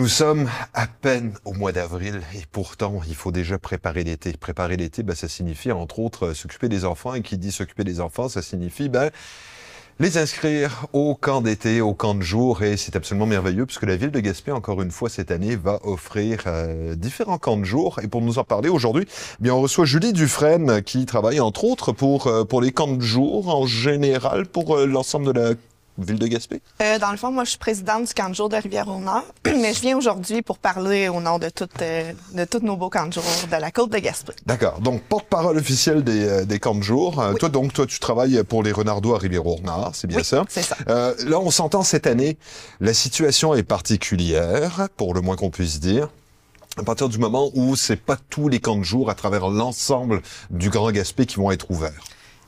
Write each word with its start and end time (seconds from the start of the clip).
Nous 0.00 0.08
sommes 0.08 0.48
à 0.72 0.86
peine 0.86 1.34
au 1.44 1.52
mois 1.52 1.72
d'avril 1.72 2.22
et 2.34 2.46
pourtant 2.50 3.02
il 3.06 3.14
faut 3.14 3.32
déjà 3.32 3.58
préparer 3.58 4.02
l'été. 4.02 4.32
Préparer 4.32 4.78
l'été, 4.78 5.02
ben, 5.02 5.14
ça 5.14 5.28
signifie 5.28 5.72
entre 5.72 5.98
autres 5.98 6.28
euh, 6.28 6.34
s'occuper 6.34 6.70
des 6.70 6.86
enfants. 6.86 7.12
Et 7.12 7.20
qui 7.20 7.36
dit 7.36 7.52
s'occuper 7.52 7.84
des 7.84 8.00
enfants, 8.00 8.30
ça 8.30 8.40
signifie 8.40 8.88
ben, 8.88 9.10
les 9.98 10.16
inscrire 10.16 10.86
au 10.94 11.14
camp 11.14 11.42
d'été, 11.42 11.82
au 11.82 11.92
camp 11.92 12.14
de 12.14 12.22
jour. 12.22 12.62
Et 12.62 12.78
c'est 12.78 12.96
absolument 12.96 13.26
merveilleux 13.26 13.66
puisque 13.66 13.82
la 13.82 13.96
ville 13.96 14.10
de 14.10 14.20
Gaspé 14.20 14.52
encore 14.52 14.80
une 14.80 14.90
fois 14.90 15.10
cette 15.10 15.30
année 15.30 15.54
va 15.54 15.80
offrir 15.84 16.44
euh, 16.46 16.94
différents 16.94 17.36
camps 17.36 17.58
de 17.58 17.64
jour. 17.64 18.00
Et 18.02 18.08
pour 18.08 18.22
nous 18.22 18.38
en 18.38 18.44
parler 18.44 18.70
aujourd'hui, 18.70 19.04
eh 19.06 19.42
bien 19.42 19.52
on 19.52 19.60
reçoit 19.60 19.84
Julie 19.84 20.14
Dufresne 20.14 20.80
qui 20.80 21.04
travaille 21.04 21.40
entre 21.40 21.64
autres 21.64 21.92
pour 21.92 22.26
euh, 22.26 22.44
pour 22.44 22.62
les 22.62 22.72
camps 22.72 22.96
de 22.96 23.02
jour 23.02 23.54
en 23.54 23.66
général 23.66 24.46
pour 24.46 24.78
l'ensemble 24.78 25.26
de 25.26 25.38
la 25.38 25.50
Ville 25.98 26.18
de 26.18 26.26
Gaspé? 26.26 26.60
Euh, 26.82 26.98
dans 26.98 27.10
le 27.10 27.16
fond, 27.16 27.30
moi, 27.30 27.44
je 27.44 27.50
suis 27.50 27.58
présidente 27.58 28.06
du 28.06 28.14
camp 28.14 28.28
de 28.28 28.34
jour 28.34 28.48
de 28.48 28.56
Rivière-au-Nord, 28.56 29.24
mais 29.46 29.74
je 29.74 29.80
viens 29.80 29.96
aujourd'hui 29.96 30.42
pour 30.42 30.58
parler 30.58 31.08
au 31.08 31.20
nom 31.20 31.38
de, 31.38 31.48
toutes, 31.48 31.82
euh, 31.82 32.12
de 32.32 32.44
tous 32.44 32.60
nos 32.60 32.76
beaux 32.76 32.88
camps 32.88 33.06
de 33.06 33.12
jour 33.12 33.24
de 33.50 33.56
la 33.56 33.70
côte 33.70 33.90
de 33.90 33.98
Gaspé. 33.98 34.32
D'accord. 34.46 34.80
Donc, 34.80 35.02
porte-parole 35.02 35.58
officielle 35.58 36.02
des, 36.02 36.24
euh, 36.24 36.44
des, 36.44 36.58
camps 36.58 36.74
de 36.74 36.82
jour. 36.82 37.22
Toi, 37.38 37.48
donc, 37.48 37.72
toi, 37.72 37.86
tu 37.86 37.98
travailles 37.98 38.42
pour 38.44 38.62
les 38.62 38.72
Renardois 38.72 39.16
à 39.16 39.18
Rivière-au-Nord, 39.18 39.90
c'est 39.94 40.06
bien 40.06 40.18
oui, 40.18 40.24
ça? 40.24 40.44
c'est 40.48 40.62
ça. 40.62 40.76
là, 40.86 41.38
on 41.38 41.50
s'entend 41.50 41.82
cette 41.82 42.06
année, 42.06 42.38
la 42.80 42.94
situation 42.94 43.54
est 43.54 43.62
particulière, 43.62 44.88
pour 44.96 45.14
le 45.14 45.20
moins 45.20 45.36
qu'on 45.36 45.50
puisse 45.50 45.80
dire 45.80 46.08
à 46.76 46.82
partir 46.82 47.08
du 47.08 47.18
moment 47.18 47.50
où 47.54 47.76
c'est 47.76 47.96
pas 47.96 48.16
tous 48.30 48.48
les 48.48 48.60
camps 48.60 48.78
de 48.78 48.84
jour 48.84 49.10
à 49.10 49.14
travers 49.14 49.48
l'ensemble 49.48 50.22
du 50.50 50.70
Grand 50.70 50.90
Gaspé 50.92 51.26
qui 51.26 51.36
vont 51.36 51.50
être 51.50 51.70
ouverts. 51.70 52.04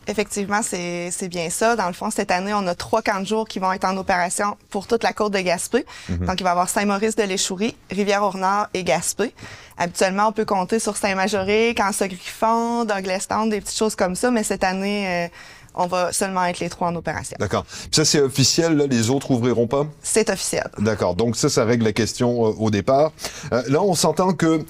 Effectivement, 0.09 0.61
c'est 0.63 1.29
bien 1.29 1.49
ça. 1.51 1.77
Dans 1.77 1.87
le 1.87 1.93
fond, 1.93 2.11
cette 2.11 2.31
année, 2.31 2.53
on 2.55 2.67
a 2.67 2.75
trois 2.75 3.03
camps 3.03 3.21
de 3.21 3.27
jour 3.27 3.47
qui 3.47 3.59
vont 3.59 3.73
être 3.73 3.85
en 3.85 3.97
opération 3.97 4.57
pour 4.71 4.87
toute 4.87 5.03
la 5.05 5.13
côte 5.13 5.33
de 5.33 5.39
Gaspé. 5.39 5.87
Mhm. 6.09 6.27
Donc, 6.27 6.41
il 6.41 6.43
va 6.43 6.51
y 6.51 6.53
avoir 6.53 6.69
Saint-Maurice 6.69 7.15
de 7.15 7.23
l'Échourie, 7.23 7.77
Rivière-au-Nord 7.91 8.67
et 8.75 8.83
Gaspé. 8.83 9.33
Habituellement, 9.79 10.29
on 10.29 10.33
peut 10.33 10.45
compter 10.45 10.79
sur 10.79 10.97
Saint-Majoré, 10.97 11.75
Cansa-Griffon, 11.77 12.85
Douglastown, 12.85 13.49
des 13.49 13.61
petites 13.61 13.79
choses 13.79 13.95
comme 13.95 14.17
ça, 14.17 14.31
mais 14.31 14.43
cette 14.43 14.65
année, 14.65 15.27
euh, 15.27 15.29
on 15.75 15.87
va 15.87 16.13
seulement 16.13 16.45
être 16.45 16.61
les 16.61 16.69
trois 16.69 16.89
en 16.89 16.97
opération. 16.97 17.37
D'accord. 17.41 17.65
Ça, 17.91 18.05
c'est 18.05 18.21
officiel, 18.21 18.77
là, 18.77 18.87
les 18.87 19.09
autres 19.09 19.31
ouvriront 19.31 19.67
pas? 19.67 19.87
C'est 20.03 20.29
officiel. 20.31 20.69
D'accord. 20.79 21.15
Donc 21.15 21.37
ça, 21.37 21.49
ça 21.49 21.65
règle 21.65 21.85
la 21.85 21.93
question 21.93 22.47
euh, 22.47 22.53
au 22.59 22.71
départ. 22.71 23.13
Euh, 23.53 23.63
là, 23.69 23.81
on 23.83 23.95
s'entend 23.95 24.33
que... 24.33 24.65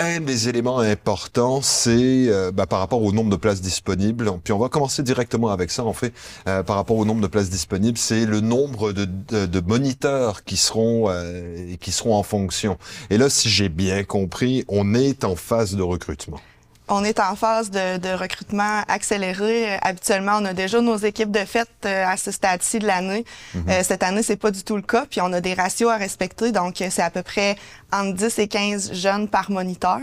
Un 0.00 0.20
des 0.20 0.48
éléments 0.48 0.78
importants, 0.78 1.60
c'est 1.60 2.28
euh, 2.28 2.52
bah, 2.52 2.66
par 2.66 2.78
rapport 2.78 3.02
au 3.02 3.10
nombre 3.10 3.30
de 3.30 3.36
places 3.36 3.60
disponibles. 3.60 4.30
Puis 4.44 4.52
on 4.52 4.58
va 4.58 4.68
commencer 4.68 5.02
directement 5.02 5.48
avec 5.48 5.72
ça, 5.72 5.84
en 5.84 5.92
fait, 5.92 6.12
euh, 6.46 6.62
par 6.62 6.76
rapport 6.76 6.96
au 6.96 7.04
nombre 7.04 7.20
de 7.20 7.26
places 7.26 7.50
disponibles, 7.50 7.98
c'est 7.98 8.24
le 8.24 8.40
nombre 8.40 8.92
de, 8.92 9.06
de, 9.06 9.46
de, 9.46 9.60
moniteurs 9.60 10.44
qui 10.44 10.56
seront 10.56 11.06
euh, 11.08 11.74
qui 11.80 11.90
seront 11.90 12.14
en 12.14 12.22
fonction. 12.22 12.78
Et 13.10 13.18
là, 13.18 13.28
si 13.28 13.48
j'ai 13.48 13.68
bien 13.68 14.04
compris, 14.04 14.64
on 14.68 14.94
est 14.94 15.24
en 15.24 15.34
phase 15.34 15.74
de 15.74 15.82
recrutement. 15.82 16.38
On 16.88 17.04
est 17.04 17.20
en 17.20 17.36
phase 17.36 17.70
de, 17.70 17.98
de, 17.98 18.08
recrutement 18.08 18.82
accéléré. 18.88 19.78
Habituellement, 19.82 20.38
on 20.40 20.44
a 20.46 20.54
déjà 20.54 20.80
nos 20.80 20.96
équipes 20.96 21.30
de 21.30 21.44
fête 21.44 21.68
euh, 21.84 22.06
à 22.06 22.16
ce 22.16 22.30
stade-ci 22.30 22.78
de 22.78 22.86
l'année. 22.86 23.24
Mhm. 23.54 23.64
euh, 23.68 23.82
cette 23.82 24.02
année, 24.02 24.22
c'est 24.22 24.36
pas 24.36 24.50
du 24.50 24.64
tout 24.64 24.76
le 24.76 24.82
cas. 24.82 25.04
Puis 25.08 25.20
on 25.20 25.32
a 25.32 25.40
des 25.40 25.54
ratios 25.54 25.90
à 25.90 25.96
respecter. 25.96 26.50
Donc, 26.52 26.76
c'est 26.90 27.02
à 27.02 27.10
peu 27.10 27.22
près 27.22 27.56
entre 27.92 28.14
10 28.14 28.38
et 28.38 28.48
15 28.48 28.92
jeunes 28.94 29.28
par 29.28 29.50
moniteur. 29.50 30.00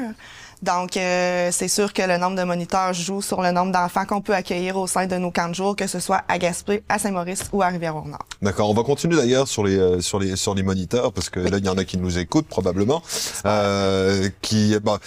Donc, 0.65 0.97
euh, 0.97 1.49
c'est 1.51 1.67
sûr 1.67 1.93
que 1.93 2.01
le 2.01 2.17
nombre 2.17 2.35
de 2.35 2.43
moniteurs 2.43 2.91
joue 2.91 3.21
sur 3.21 3.43
le 3.43 3.51
nombre 3.51 3.71
d'enfants 3.71 4.05
qu'on 4.05 4.21
peut 4.21 4.33
accueillir 4.33 4.77
au 4.77 4.87
sein 4.87 5.05
de 5.05 5.15
nos 5.15 5.29
camps 5.29 5.47
de 5.47 5.53
jour, 5.53 5.75
que 5.75 5.85
ce 5.85 5.99
soit 5.99 6.23
à 6.27 6.39
Gaspé, 6.39 6.83
à 6.89 6.97
Saint-Maurice 6.97 7.43
ou 7.53 7.61
à 7.61 7.67
Rivière-au-Nord. 7.67 8.25
D'accord. 8.41 8.71
On 8.71 8.73
va 8.73 8.81
continuer 8.81 9.15
d'ailleurs 9.15 9.47
sur 9.47 9.63
les 9.63 9.77
euh, 9.77 10.01
sur 10.01 10.17
les 10.17 10.35
sur 10.35 10.55
les 10.55 10.63
moniteurs 10.63 11.13
parce 11.13 11.29
que 11.29 11.39
là 11.39 11.59
il 11.59 11.65
y 11.65 11.69
en 11.69 11.77
a 11.77 11.85
qui 11.85 11.97
nous 11.97 12.17
écoutent 12.17 12.47
probablement, 12.47 13.03
euh, 13.45 14.27
qui 14.41 14.75
bah, 14.79 14.99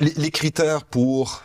les, 0.00 0.14
les 0.16 0.30
critères 0.30 0.84
pour 0.84 1.42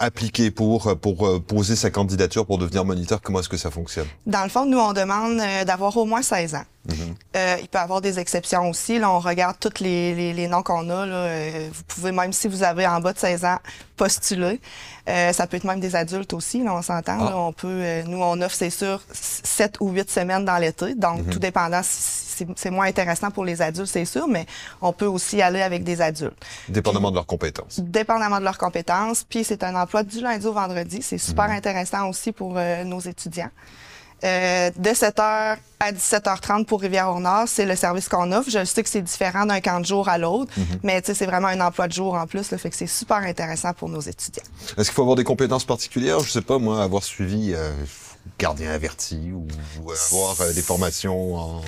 appliquer 0.00 0.50
pour 0.50 0.96
pour 0.98 1.26
euh, 1.26 1.38
poser 1.38 1.76
sa 1.76 1.90
candidature 1.90 2.46
pour 2.46 2.58
devenir 2.58 2.84
moniteur, 2.84 3.20
comment 3.22 3.40
est-ce 3.40 3.48
que 3.48 3.56
ça 3.56 3.70
fonctionne? 3.70 4.06
Dans 4.26 4.42
le 4.42 4.48
fond, 4.48 4.66
nous 4.66 4.78
on 4.78 4.92
demande 4.92 5.38
euh, 5.38 5.64
d'avoir 5.64 5.96
au 5.96 6.06
moins 6.06 6.22
16 6.22 6.54
ans. 6.56 6.64
Mm 6.90 6.94
-hmm. 6.94 7.14
euh, 7.36 7.56
il 7.62 7.68
peut 7.68 7.78
y 7.78 7.82
avoir 7.82 8.00
des 8.00 8.16
exceptions 8.18 8.68
aussi. 8.70 8.98
Là, 8.98 9.10
on 9.10 9.20
regarde 9.20 9.56
tous 9.60 9.80
les, 9.80 10.14
les, 10.14 10.32
les 10.32 10.48
noms 10.48 10.62
qu'on 10.62 10.88
a. 10.90 11.06
Là. 11.06 11.14
Euh, 11.14 11.68
vous 11.72 11.84
pouvez, 11.84 12.12
même 12.12 12.32
si 12.32 12.48
vous 12.48 12.62
avez 12.62 12.86
en 12.86 13.00
bas 13.00 13.12
de 13.12 13.18
16 13.18 13.44
ans, 13.44 13.58
postuler. 13.96 14.60
Euh, 15.08 15.32
ça 15.32 15.46
peut 15.46 15.56
être 15.58 15.64
même 15.64 15.80
des 15.80 15.94
adultes 15.94 16.32
aussi, 16.32 16.62
là, 16.62 16.74
on 16.74 16.82
s'entend. 16.82 17.18
Ah. 17.20 17.36
On 17.36 17.52
peut, 17.52 17.68
euh, 17.68 18.02
nous, 18.04 18.22
on 18.22 18.40
offre, 18.40 18.54
c'est 18.54 18.70
sûr, 18.70 19.02
7 19.12 19.76
ou 19.80 19.90
8 19.90 20.10
semaines 20.10 20.44
dans 20.44 20.58
l'été. 20.58 20.94
Donc, 20.94 21.18
mm 21.18 21.22
-hmm. 21.22 21.32
tout 21.32 21.38
dépendant, 21.38 21.82
c'est 21.82 22.70
moins 22.70 22.86
intéressant 22.86 23.30
pour 23.30 23.44
les 23.44 23.60
adultes, 23.60 23.90
c'est 23.96 24.06
sûr, 24.06 24.26
mais 24.28 24.46
on 24.80 24.92
peut 25.00 25.10
aussi 25.16 25.36
aller 25.42 25.62
avec 25.70 25.84
des 25.84 25.98
adultes. 26.00 26.40
Dépendamment 26.68 27.08
Puis, 27.08 27.12
de 27.14 27.18
leurs 27.20 27.26
compétences. 27.34 27.80
Dépendamment 28.00 28.38
de 28.42 28.44
leurs 28.50 28.58
compétences. 28.66 29.24
Puis, 29.30 29.42
c'est 29.48 29.62
un 29.68 29.74
emploi 29.82 30.02
du 30.02 30.18
lundi 30.26 30.46
au 30.46 30.54
vendredi. 30.62 30.98
C'est 31.08 31.22
super 31.28 31.46
mm 31.46 31.50
-hmm. 31.50 31.58
intéressant 31.60 32.02
aussi 32.10 32.30
pour 32.32 32.50
nos 32.92 33.00
étudiants. 33.12 33.52
Euh, 34.22 34.70
de 34.76 34.90
7h 34.90 35.56
à 35.80 35.92
17h30 35.92 36.66
pour 36.66 36.80
Rivière-au-Nord, 36.82 37.44
c'est 37.46 37.64
le 37.64 37.74
service 37.74 38.08
qu'on 38.08 38.32
offre. 38.32 38.50
Je 38.50 38.64
sais 38.64 38.82
que 38.82 38.88
c'est 38.88 39.00
différent 39.00 39.46
d'un 39.46 39.60
camp 39.60 39.80
de 39.80 39.86
jour 39.86 40.08
à 40.08 40.18
l'autre, 40.18 40.52
mm 40.56 40.62
-hmm. 40.62 40.78
mais 40.82 41.02
c'est 41.04 41.26
vraiment 41.26 41.48
un 41.48 41.60
emploi 41.60 41.88
de 41.88 41.92
jour 41.92 42.14
en 42.14 42.26
plus, 42.26 42.50
là, 42.50 42.58
fait 42.58 42.70
que 42.70 42.76
c'est 42.76 42.86
super 42.86 43.18
intéressant 43.18 43.72
pour 43.72 43.88
nos 43.88 44.00
étudiants. 44.00 44.42
Est-ce 44.76 44.88
qu'il 44.88 44.94
faut 44.94 45.02
avoir 45.02 45.16
des 45.16 45.24
compétences 45.24 45.64
particulières? 45.64 46.20
Je 46.20 46.30
sais 46.30 46.42
pas, 46.42 46.58
moi, 46.58 46.82
avoir 46.82 47.02
suivi 47.02 47.54
euh, 47.54 47.72
gardien 48.38 48.70
averti 48.72 49.32
ou, 49.32 49.46
ou 49.82 49.90
avoir 49.90 50.40
euh, 50.40 50.52
des 50.52 50.62
formations 50.62 51.34
en 51.36 51.62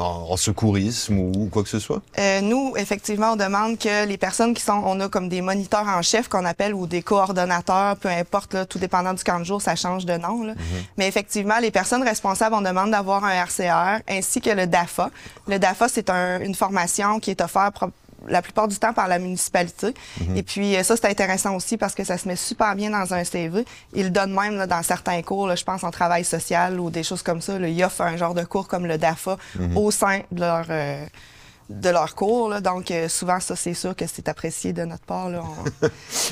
en, 0.00 0.36
secourisme 0.36 1.18
ou 1.18 1.48
quoi 1.50 1.62
que 1.62 1.68
ce 1.68 1.78
soit? 1.78 2.00
Euh, 2.18 2.40
nous, 2.40 2.74
effectivement, 2.76 3.32
on 3.32 3.36
demande 3.36 3.78
que 3.78 4.06
les 4.06 4.16
personnes 4.16 4.54
qui 4.54 4.62
sont, 4.62 4.82
on 4.84 4.98
a 5.00 5.08
comme 5.08 5.28
des 5.28 5.42
moniteurs 5.42 5.86
en 5.86 6.02
chef 6.02 6.28
qu'on 6.28 6.44
appelle 6.44 6.74
ou 6.74 6.86
des 6.86 7.02
coordonnateurs, 7.02 7.96
peu 7.96 8.08
importe, 8.08 8.54
là, 8.54 8.64
tout 8.64 8.78
dépendant 8.78 9.12
du 9.14 9.22
camp 9.22 9.38
de 9.38 9.44
jour, 9.44 9.60
ça 9.60 9.76
change 9.76 10.06
de 10.06 10.16
nom. 10.16 10.44
Là. 10.44 10.54
Mm 10.54 10.56
-hmm. 10.56 10.84
Mais 10.96 11.08
effectivement, 11.08 11.58
les 11.60 11.70
personnes 11.70 12.02
responsables, 12.02 12.54
on 12.54 12.62
demande 12.62 12.90
d'avoir 12.90 13.24
un 13.24 13.34
RCR 13.46 14.02
ainsi 14.08 14.40
que 14.40 14.50
le 14.50 14.66
DAFA. 14.66 15.10
Le 15.46 15.58
DAFA, 15.58 15.88
c'est 15.88 16.08
un, 16.10 16.40
une 16.40 16.54
formation 16.54 17.20
qui 17.20 17.30
est 17.30 17.40
offerte 17.40 17.76
la 18.28 18.42
plupart 18.42 18.68
du 18.68 18.76
temps 18.78 18.92
par 18.92 19.08
la 19.08 19.18
municipalité. 19.18 19.88
Mm 19.88 20.24
-hmm. 20.24 20.36
Et 20.38 20.42
puis 20.42 20.84
ça, 20.84 20.96
c'est 20.96 21.06
intéressant 21.06 21.54
aussi 21.56 21.76
parce 21.76 21.94
que 21.94 22.04
ça 22.04 22.16
se 22.18 22.28
met 22.28 22.36
super 22.36 22.74
bien 22.76 22.90
dans 22.90 23.14
un 23.14 23.24
CV. 23.24 23.64
Ils 23.94 24.10
donnent 24.12 24.34
même 24.34 24.56
là, 24.56 24.66
dans 24.66 24.82
certains 24.82 25.22
cours, 25.22 25.46
là, 25.46 25.54
je 25.56 25.64
pense 25.64 25.82
en 25.84 25.90
travail 25.90 26.24
social 26.24 26.78
ou 26.80 26.90
des 26.90 27.04
choses 27.04 27.22
comme 27.22 27.40
ça. 27.40 27.58
Là, 27.58 27.68
ils 27.68 27.84
offrent 27.84 28.02
un 28.02 28.16
genre 28.16 28.34
de 28.34 28.44
cours 28.44 28.68
comme 28.68 28.86
le 28.86 28.98
DAFA 28.98 29.36
mm 29.36 29.66
-hmm. 29.66 29.76
au 29.82 29.90
sein 29.90 30.18
de 30.32 30.40
leur... 30.40 30.66
Euh, 30.70 31.06
de 31.70 31.88
leur 31.88 32.14
cours. 32.14 32.48
Là. 32.48 32.60
Donc, 32.60 32.90
euh, 32.90 33.08
souvent, 33.08 33.38
ça, 33.40 33.54
c'est 33.56 33.74
sûr 33.74 33.94
que 33.94 34.04
c'est 34.06 34.28
apprécié 34.28 34.72
de 34.72 34.84
notre 34.84 35.04
part. 35.04 35.30
Là. 35.30 35.42
On, 35.82 35.86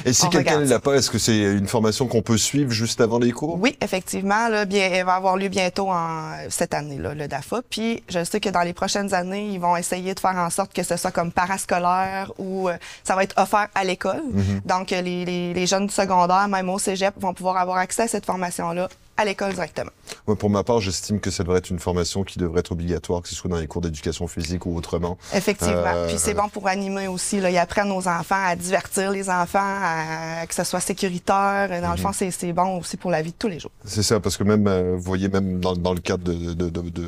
Et 0.04 0.12
si 0.12 0.28
quelqu'un 0.28 0.60
ne 0.60 0.66
l'a 0.66 0.80
pas, 0.80 0.94
est-ce 0.94 1.10
que 1.10 1.18
c'est 1.18 1.38
une 1.38 1.68
formation 1.68 2.06
qu'on 2.06 2.22
peut 2.22 2.36
suivre 2.38 2.70
juste 2.70 3.00
avant 3.00 3.18
les 3.18 3.30
cours? 3.30 3.58
Oui, 3.60 3.76
effectivement. 3.80 4.48
Là, 4.48 4.64
bien, 4.64 4.88
elle 4.92 5.06
va 5.06 5.14
avoir 5.14 5.36
lieu 5.36 5.48
bientôt 5.48 5.90
en, 5.90 6.32
cette 6.50 6.74
année, 6.74 6.98
là, 6.98 7.14
le 7.14 7.28
DAFA. 7.28 7.62
Puis, 7.70 8.02
je 8.08 8.24
sais 8.24 8.40
que 8.40 8.48
dans 8.48 8.62
les 8.62 8.72
prochaines 8.72 9.14
années, 9.14 9.48
ils 9.48 9.60
vont 9.60 9.76
essayer 9.76 10.14
de 10.14 10.20
faire 10.20 10.36
en 10.36 10.50
sorte 10.50 10.72
que 10.72 10.82
ce 10.82 10.96
soit 10.96 11.12
comme 11.12 11.30
parascolaire 11.32 12.32
ou 12.38 12.68
euh, 12.68 12.76
ça 13.04 13.14
va 13.14 13.22
être 13.22 13.40
offert 13.40 13.68
à 13.74 13.84
l'école. 13.84 14.22
Mm 14.32 14.40
-hmm. 14.40 14.66
Donc, 14.66 14.90
les, 14.90 15.24
les, 15.24 15.54
les 15.54 15.66
jeunes 15.66 15.86
du 15.86 15.94
secondaire, 15.94 16.48
même 16.48 16.68
au 16.68 16.78
cégep, 16.78 17.14
vont 17.20 17.34
pouvoir 17.34 17.56
avoir 17.58 17.78
accès 17.78 18.02
à 18.02 18.08
cette 18.08 18.26
formation-là 18.26 18.88
à 19.18 19.24
l'école 19.24 19.52
directement. 19.52 19.90
Ouais, 20.26 20.36
pour 20.36 20.48
ma 20.48 20.62
part, 20.62 20.80
j'estime 20.80 21.18
que 21.20 21.30
ça 21.30 21.42
devrait 21.42 21.58
être 21.58 21.70
une 21.70 21.80
formation 21.80 22.22
qui 22.22 22.38
devrait 22.38 22.60
être 22.60 22.72
obligatoire, 22.72 23.20
que 23.20 23.28
ce 23.28 23.34
soit 23.34 23.50
dans 23.50 23.58
les 23.58 23.66
cours 23.66 23.82
d'éducation 23.82 24.28
physique 24.28 24.64
ou 24.64 24.76
autrement. 24.76 25.18
Effectivement. 25.34 25.82
Euh... 25.86 26.06
Puis 26.08 26.16
c'est 26.18 26.34
bon 26.34 26.48
pour 26.48 26.68
animer 26.68 27.08
aussi. 27.08 27.40
Là. 27.40 27.50
Ils 27.50 27.58
apprennent 27.58 27.90
aux 27.90 28.06
enfants 28.08 28.42
à 28.46 28.54
divertir 28.54 29.10
les 29.10 29.28
enfants, 29.28 29.58
à, 29.60 30.46
que 30.46 30.54
ce 30.54 30.64
soit 30.64 30.80
sécuritaire. 30.80 31.68
Dans 31.68 31.76
mm 31.76 31.82
-hmm. 31.82 31.96
le 31.96 32.02
fond, 32.02 32.12
c'est 32.12 32.52
bon 32.52 32.78
aussi 32.78 32.96
pour 32.96 33.10
la 33.10 33.20
vie 33.22 33.32
de 33.32 33.36
tous 33.36 33.48
les 33.48 33.58
jours. 33.58 33.72
C'est 33.84 34.04
ça, 34.04 34.20
parce 34.20 34.36
que 34.36 34.44
même, 34.44 34.66
euh, 34.68 34.94
vous 34.96 35.02
voyez, 35.02 35.28
même 35.28 35.58
dans, 35.58 35.74
dans 35.74 35.94
le 35.94 36.00
cadre 36.00 36.24
de, 36.24 36.54
de, 36.54 36.70
de, 36.70 36.80
de 36.80 37.04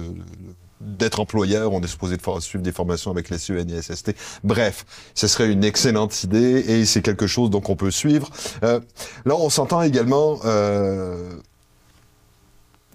d'être 0.80 1.20
employeur, 1.20 1.72
on 1.72 1.80
est 1.82 1.86
supposé 1.86 2.16
de 2.16 2.40
suivre 2.40 2.64
des 2.64 2.72
formations 2.72 3.10
avec 3.10 3.28
les 3.30 3.38
CEN 3.38 3.68
et 3.70 3.82
SST. 3.82 4.14
Bref, 4.44 4.86
ce 5.14 5.26
serait 5.26 5.50
une 5.52 5.64
excellente 5.64 6.24
idée 6.24 6.64
et 6.68 6.84
c'est 6.86 7.02
quelque 7.02 7.26
chose 7.26 7.50
donc 7.50 7.68
on 7.68 7.76
peut 7.76 7.90
suivre. 7.90 8.30
Euh, 8.62 8.80
là, 9.24 9.34
on 9.36 9.50
s'entend 9.50 9.82
également 9.82 10.40
euh, 10.44 11.30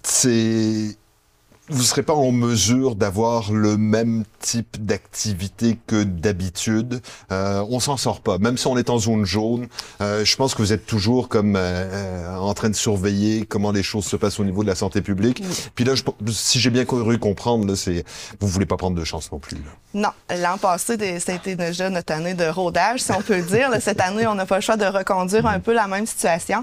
c'est 0.06 0.96
vous 1.68 1.78
ne 1.78 1.84
serez 1.84 2.04
pas 2.04 2.14
en 2.14 2.30
mesure 2.30 2.94
d'avoir 2.94 3.52
le 3.52 3.76
même 3.76 4.22
type 4.38 4.84
d'activité 4.84 5.78
que 5.88 6.04
d'habitude. 6.04 7.00
Euh, 7.32 7.64
on 7.68 7.80
s'en 7.80 7.96
sort 7.96 8.20
pas. 8.20 8.38
Même 8.38 8.56
si 8.56 8.68
on 8.68 8.78
est 8.78 8.88
en 8.88 8.98
zone 8.98 9.24
jaune, 9.24 9.66
euh, 10.00 10.24
je 10.24 10.36
pense 10.36 10.54
que 10.54 10.62
vous 10.62 10.72
êtes 10.72 10.86
toujours 10.86 11.28
comme 11.28 11.54
euh, 11.56 12.38
en 12.38 12.54
train 12.54 12.70
de 12.70 12.76
surveiller 12.76 13.46
comment 13.46 13.72
les 13.72 13.82
choses 13.82 14.04
se 14.04 14.14
passent 14.14 14.38
au 14.38 14.44
niveau 14.44 14.62
de 14.62 14.68
la 14.68 14.76
santé 14.76 15.00
publique. 15.00 15.42
Oui. 15.42 15.56
Puis 15.74 15.84
là, 15.84 15.96
je, 15.96 16.04
si 16.30 16.60
j'ai 16.60 16.70
bien 16.70 16.84
cru 16.84 17.18
comprendre, 17.18 17.74
c'est 17.74 18.04
vous 18.38 18.46
voulez 18.46 18.66
pas 18.66 18.76
prendre 18.76 18.96
de 18.96 19.04
chance 19.04 19.32
non 19.32 19.40
plus. 19.40 19.56
Là. 19.56 19.70
Non. 20.30 20.36
L'an 20.40 20.58
passé, 20.58 20.96
c'était 21.18 21.56
déjà 21.56 21.90
notre 21.90 22.12
année 22.12 22.34
de 22.34 22.46
rodage, 22.46 23.00
si 23.00 23.10
on 23.10 23.22
peut 23.22 23.38
le 23.38 23.42
dire. 23.42 23.70
Cette 23.80 24.00
année, 24.00 24.26
on 24.28 24.36
n'a 24.36 24.46
pas 24.46 24.56
le 24.56 24.60
choix 24.60 24.76
de 24.76 24.84
reconduire 24.84 25.46
un 25.46 25.58
peu 25.58 25.72
la 25.72 25.88
même 25.88 26.06
situation. 26.06 26.62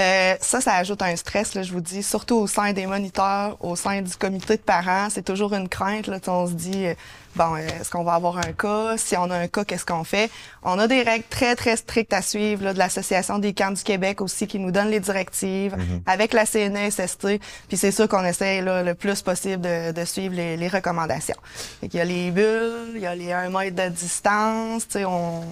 Euh, 0.00 0.34
ça, 0.40 0.62
ça 0.62 0.74
ajoute 0.76 1.02
un 1.02 1.14
stress, 1.16 1.54
là, 1.54 1.62
je 1.62 1.70
vous 1.72 1.82
dis, 1.82 2.02
surtout 2.02 2.36
au 2.36 2.46
sein 2.46 2.72
des 2.72 2.86
moniteurs, 2.86 3.58
au 3.60 3.76
sein 3.76 4.00
du 4.00 4.16
comité 4.16 4.56
de 4.56 4.62
parents. 4.62 5.08
C'est 5.10 5.22
toujours 5.24 5.52
une 5.52 5.68
crainte. 5.68 6.06
Là, 6.06 6.18
on 6.28 6.46
se 6.46 6.52
dit, 6.54 6.86
euh, 6.86 6.94
bon, 7.36 7.54
euh, 7.56 7.58
est-ce 7.58 7.90
qu'on 7.90 8.02
va 8.02 8.14
avoir 8.14 8.38
un 8.38 8.52
cas? 8.52 8.96
Si 8.96 9.14
on 9.18 9.30
a 9.30 9.36
un 9.36 9.48
cas, 9.48 9.64
qu'est-ce 9.66 9.84
qu'on 9.84 10.02
fait? 10.02 10.30
On 10.62 10.78
a 10.78 10.88
des 10.88 11.02
règles 11.02 11.26
très, 11.28 11.54
très 11.56 11.76
strictes 11.76 12.14
à 12.14 12.22
suivre 12.22 12.64
là, 12.64 12.72
de 12.72 12.78
l'Association 12.78 13.38
des 13.38 13.52
camps 13.52 13.70
du 13.70 13.82
Québec 13.82 14.22
aussi 14.22 14.46
qui 14.46 14.58
nous 14.58 14.70
donne 14.70 14.88
les 14.88 14.98
directives 15.00 15.76
Mhm. 15.76 16.00
avec 16.06 16.32
la 16.32 16.46
CNESST. 16.46 17.38
Puis 17.68 17.76
c'est 17.76 17.92
sûr 17.92 18.08
qu'on 18.08 18.24
essaie 18.24 18.62
là, 18.62 18.82
le 18.82 18.94
plus 18.94 19.20
possible 19.20 19.60
de, 19.60 19.92
de 19.92 20.04
suivre 20.06 20.34
les, 20.34 20.56
les 20.56 20.68
recommandations. 20.68 21.36
Fait 21.82 21.88
il 21.88 21.96
y 21.96 22.00
a 22.00 22.04
les 22.06 22.30
bulles, 22.30 22.92
il 22.94 23.02
y 23.02 23.06
a 23.06 23.14
les 23.14 23.30
1 23.32 23.50
mètre 23.50 23.76
de 23.76 23.88
distance, 23.90 24.88
tu 24.88 25.00
sais, 25.00 25.04
on, 25.04 25.42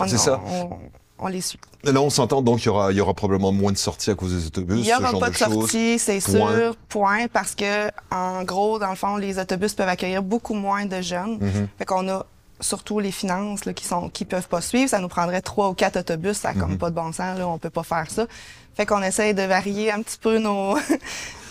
on, 0.00 0.08
C'est 0.08 0.18
ça. 0.18 0.40
on- 0.44 0.76
on 1.18 1.28
les 1.28 1.40
suit. 1.40 1.58
Là, 1.84 2.00
on 2.00 2.10
s'entend 2.10 2.42
donc 2.42 2.62
il 2.62 2.66
y 2.66 2.68
aura, 2.68 2.92
il 2.92 2.98
y 2.98 3.00
aura 3.00 3.14
probablement 3.14 3.52
moins 3.52 3.72
de 3.72 3.76
sorties 3.78 4.10
à 4.10 4.14
cause 4.14 4.32
des 4.34 4.46
autobus, 4.46 4.76
Il 4.78 4.82
n'y 4.82 4.88
ce 4.88 4.94
aura 5.00 5.10
genre 5.12 5.20
pas 5.20 5.28
de, 5.28 5.32
de 5.34 5.38
choses. 5.38 5.52
sortie, 5.52 5.98
c'est 5.98 6.18
Point. 6.20 6.54
sûr, 6.56 6.76
point, 6.88 7.26
parce 7.28 7.54
que 7.54 7.88
en 8.10 8.42
gros, 8.44 8.78
dans 8.78 8.90
le 8.90 8.96
fond, 8.96 9.16
les 9.16 9.38
autobus 9.38 9.72
peuvent 9.74 9.88
accueillir 9.88 10.22
beaucoup 10.22 10.54
moins 10.54 10.84
de 10.86 11.00
jeunes. 11.00 11.38
Mhm. 11.40 11.68
Fait 11.78 11.84
qu'on 11.84 12.08
a 12.08 12.26
surtout 12.60 12.98
les 13.00 13.12
finances 13.12 13.64
là, 13.66 13.72
qui 13.74 13.84
sont 13.84 14.08
qui 14.08 14.24
peuvent 14.24 14.48
pas 14.48 14.60
suivre. 14.60 14.88
Ça 14.90 14.98
nous 14.98 15.08
prendrait 15.08 15.42
trois 15.42 15.68
ou 15.68 15.74
quatre 15.74 15.98
autobus, 15.98 16.36
ça 16.38 16.48
a 16.50 16.52
Mhm. 16.54 16.60
comme 16.60 16.78
pas 16.78 16.90
de 16.90 16.94
bon 16.94 17.12
sens, 17.12 17.38
là, 17.38 17.46
on 17.46 17.58
peut 17.58 17.70
pas 17.70 17.82
faire 17.84 18.10
ça. 18.10 18.26
Fait 18.74 18.84
qu'on 18.86 19.02
essaye 19.02 19.32
de 19.34 19.42
varier 19.42 19.90
un 19.92 20.02
petit 20.02 20.18
peu 20.18 20.38
nos 20.38 20.76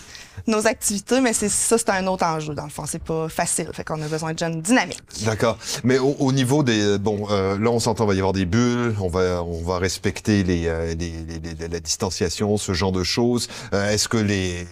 nos 0.48 0.68
activités, 0.68 1.22
mais 1.22 1.34
c'est 1.34 1.50
ça, 1.50 1.78
c'est 1.78 1.90
un 1.90 2.06
autre 2.08 2.26
enjeu, 2.26 2.54
dans 2.54 2.64
le 2.66 2.70
fond. 2.70 2.84
C'est 2.88 3.04
pas 3.04 3.30
facile. 3.30 3.70
Fait 3.74 3.84
qu'on 3.84 4.02
a 4.02 4.08
besoin 4.08 4.34
de 4.34 4.40
jeunes 4.40 4.62
dynamiques. 4.62 5.02
D'accord. 5.26 5.58
Mais 5.84 5.98
au, 6.00 6.16
au 6.20 6.32
niveau 6.32 6.64
des 6.64 6.98
bon, 6.98 7.28
euh, 7.32 7.58
là 7.60 7.70
on 7.72 7.80
s'entend, 7.80 8.06
va 8.06 8.14
y 8.14 8.18
avoir 8.18 8.34
des 8.34 8.46
bulles, 8.46 8.96
on 9.00 9.08
va 9.08 9.44
on 9.44 9.62
va 9.64 9.78
respecter 9.78 10.44
les, 10.44 10.68
euh, 10.68 10.94
les, 10.96 11.12
les- 11.12 11.54
les- 11.56 11.68
la 11.68 11.80
distanciation, 11.80 12.58
ce 12.58 12.74
genre 12.74 12.92
de 12.92 13.04
choses. 13.04 13.48
Euh, 13.74 13.90
Est-ce 13.92 14.08
que 14.08 14.18
les 14.18 14.66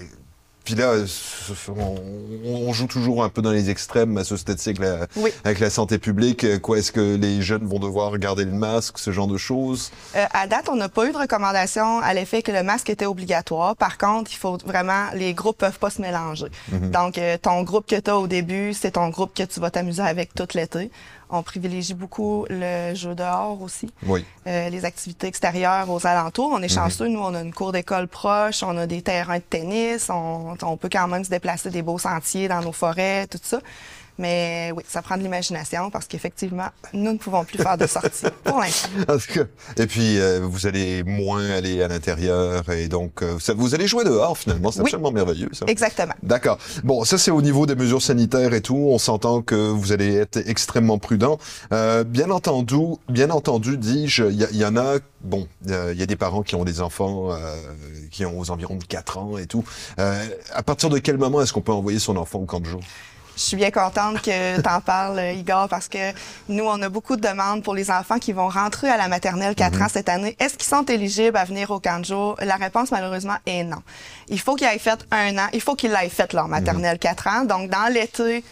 puis 0.63 0.75
là, 0.75 0.94
on, 2.45 2.71
joue 2.74 2.88
toujours 2.88 3.24
un 3.24 3.30
peu 3.30 3.42
dans 3.42 3.51
les 3.51 3.69
extrêmes 3.69 4.18
à 4.18 4.24
ce 4.24 4.38
stade-ci 4.38 4.69
avec 4.69 4.80
la, 4.80 5.07
Oui. 5.18 5.31
avec 5.44 5.60
la 5.60 5.69
santé 5.69 5.98
publique. 5.98 6.60
Quoi, 6.62 6.77
est-ce 6.77 6.92
que 6.92 7.15
les 7.15 7.42
jeunes 7.42 7.65
vont 7.65 7.80
devoir 7.80 8.18
garder 8.18 8.45
le 8.45 8.51
masque, 8.51 8.98
ce 8.98 9.12
genre 9.12 9.27
de 9.27 9.38
choses? 9.38 9.92
Euh, 10.15 10.25
à 10.31 10.48
date, 10.48 10.69
on 10.69 10.75
n'a 10.75 10.89
pas 10.89 11.06
eu 11.07 11.12
de 11.12 11.18
recommandation 11.18 12.00
à 12.00 12.13
l'effet 12.13 12.42
que 12.42 12.51
le 12.51 12.63
masque 12.63 12.89
était 12.89 13.06
obligatoire. 13.06 13.75
Par 13.75 13.98
contre, 13.98 14.31
il 14.31 14.38
faut 14.38 14.57
vraiment, 14.65 15.07
les 15.13 15.33
groupes 15.33 15.57
peuvent 15.57 15.80
pas 15.80 15.89
se 15.89 16.01
mélanger. 16.01 16.48
Donc, 16.71 17.18
euh, 17.18 17.38
ton 17.42 17.63
groupe 17.63 17.86
que 17.88 18.00
tu 18.00 18.09
as 18.09 18.18
au 18.18 18.27
début, 18.27 18.74
c'est 18.74 18.92
ton 18.92 19.09
groupe 19.09 19.33
que 19.33 19.44
tu 19.44 19.59
vas 19.59 19.69
t'amuser 19.69 20.01
avec 20.01 20.33
tout 20.33 20.48
l'été. 20.54 20.89
On 21.35 21.41
privilégie 21.41 21.95
beaucoup 21.95 22.45
le 22.50 22.94
jeu 22.94 23.15
dehors 23.15 23.59
aussi, 23.62 23.91
Oui. 24.06 24.24
euh, 24.45 24.69
les 24.69 24.85
activités 24.85 25.25
extérieures 25.25 25.89
aux 25.89 26.06
alentours. 26.06 26.51
On 26.53 26.62
est 26.62 26.68
chanceux, 26.68 27.07
nous, 27.07 27.19
on 27.21 27.33
a 27.33 27.41
une 27.41 27.53
cour 27.53 27.71
d'école 27.71 28.07
proche, 28.07 28.62
on 28.62 28.77
a 28.77 28.85
des 28.85 29.01
terrains 29.01 29.38
de 29.39 29.44
tennis, 29.44 30.09
on, 30.12 30.56
on 30.62 30.77
peut 30.77 30.89
quand 30.91 31.07
même 31.07 31.24
se 31.24 31.31
déplacer 31.31 31.71
des 31.71 31.81
beaux 31.81 31.97
sentiers 31.97 32.47
dans 32.47 32.62
nos 32.62 32.71
forêts, 32.71 33.25
tout 33.25 33.39
ça. 33.41 33.59
Mais 34.19 34.71
oui, 34.75 34.83
ça 34.88 35.01
prend 35.01 35.18
de 35.18 35.24
l'imagination 35.24 35.89
parce 35.89 36.06
qu'effectivement, 36.06 36.68
nous 36.94 37.13
ne 37.13 37.18
pouvons 37.18 37.44
plus 37.44 37.57
faire 37.57 37.77
de 37.77 37.88
sorties 37.88 38.25
pour 38.44 38.60
l'instant. 38.60 38.89
Et 39.77 39.88
puis 39.88 40.19
euh, 40.19 40.39
vous 40.44 40.68
allez 40.68 41.04
moins 41.04 41.50
aller 41.50 41.81
à 41.81 41.88
l'intérieur 41.88 42.69
et 42.69 42.88
donc 42.88 43.24
euh, 43.24 43.38
vous 43.56 43.74
allez 43.74 43.88
jouer 43.88 44.04
dehors 44.04 44.38
finalement. 44.38 44.71
C'est 44.71 44.80
Oui. 44.81 44.86
absolument 44.86 45.12
merveilleux 45.12 45.50
ça. 45.54 45.65
Exactement. 45.68 46.13
D'accord. 46.21 46.57
Bon, 46.83 47.04
ça 47.06 47.18
c'est 47.18 47.31
au 47.31 47.42
niveau 47.42 47.65
des 47.65 47.75
mesures 47.75 48.01
sanitaires 48.01 48.54
et 48.54 48.62
tout. 48.62 48.75
On 48.92 48.98
s'entend 49.00 49.42
que 49.42 49.56
vous 49.56 49.92
allez 49.92 50.16
être 50.16 50.38
extrêmement 50.48 50.98
prudent. 51.00 51.39
Euh, 51.71 52.04
bien 52.04 52.30
entendu, 52.30 52.77
bien 53.09 53.30
entendu, 53.31 53.77
dis-je, 53.77 54.25
il 54.25 54.36
y, 54.39 54.44
a- 54.44 54.50
il 54.51 54.57
y 54.57 54.66
en 54.66 54.77
a. 54.77 54.98
Bon, 55.21 55.48
euh, 55.69 55.92
il 55.94 56.00
y 56.00 56.04
a 56.04 56.06
des 56.06 56.16
parents 56.18 56.44
qui 56.44 56.56
ont 56.56 56.66
des 56.66 56.81
enfants 56.81 57.31
euh, 57.31 57.38
qui 58.12 58.25
ont 58.25 58.38
aux 58.39 58.51
environs 58.51 58.75
de 58.75 58.83
4 58.83 59.18
ans 59.18 59.38
et 59.38 59.45
tout. 59.48 59.63
Euh, 60.00 60.24
à 60.54 60.62
partir 60.63 60.89
de 60.89 61.00
quel 61.00 61.18
moment 61.18 61.42
est-ce 61.42 61.54
qu'on 61.54 61.62
peut 61.62 61.71
envoyer 61.71 61.98
son 62.00 62.18
enfant 62.18 62.39
au 62.39 62.45
camp 62.45 62.59
de 62.59 62.66
jour? 62.66 62.81
Je 63.35 63.41
suis 63.41 63.57
bien 63.57 63.71
contente 63.71 64.21
que 64.21 64.62
tu 64.62 64.69
en 64.69 64.80
parles, 64.80 65.18
euh, 65.18 65.31
Igor, 65.33 65.68
parce 65.68 65.88
que 65.88 66.12
nous, 66.50 66.65
on 66.65 66.80
a 66.83 66.89
beaucoup 66.89 67.15
de 67.15 67.21
demandes 67.21 67.63
pour 67.63 67.74
les 67.74 67.89
enfants 67.89 68.19
qui 68.19 68.31
vont 68.31 68.47
rentrer 68.47 68.89
à 68.89 68.97
la 68.97 69.07
maternelle 69.07 69.56
4 69.56 69.81
ans 69.81 69.88
cette 69.89 70.07
année. 70.07 70.35
Est-ce 70.39 70.56
qu'ils 70.56 70.68
sont 70.69 70.85
éligibles 70.85 71.38
à 71.38 71.44
venir 71.44 71.71
au 71.71 71.81
jour? 72.03 72.35
La 72.41 72.57
réponse, 72.57 72.91
malheureusement, 72.91 73.38
est 73.47 73.63
non. 73.63 73.81
Il 74.27 74.39
faut 74.39 74.56
qu'ils 74.56 74.68
aient 74.68 74.77
fait 74.77 75.00
un 75.12 75.35
an. 75.39 75.47
Il 75.51 75.62
faut 75.62 75.75
qu'ils 75.75 75.91
l'aient 75.91 76.09
fait 76.09 76.31
leur 76.33 76.47
maternelle 76.47 77.00
4 77.00 77.27
ans. 77.27 77.45
Donc, 77.45 77.71
dans 77.71 77.91
l'été, 77.91 78.44